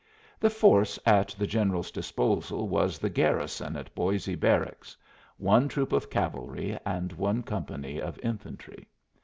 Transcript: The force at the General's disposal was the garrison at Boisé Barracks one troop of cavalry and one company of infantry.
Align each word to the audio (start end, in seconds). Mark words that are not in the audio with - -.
The 0.39 0.49
force 0.49 0.97
at 1.05 1.27
the 1.37 1.45
General's 1.45 1.91
disposal 1.91 2.67
was 2.67 2.97
the 2.97 3.07
garrison 3.07 3.75
at 3.75 3.93
Boisé 3.93 4.35
Barracks 4.39 4.97
one 5.37 5.67
troop 5.67 5.93
of 5.93 6.09
cavalry 6.09 6.75
and 6.87 7.13
one 7.13 7.43
company 7.43 8.01
of 8.01 8.17
infantry. 8.23 8.87